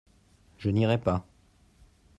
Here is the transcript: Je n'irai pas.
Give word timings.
Je 0.57 0.69
n'irai 0.71 0.97
pas. 0.97 1.27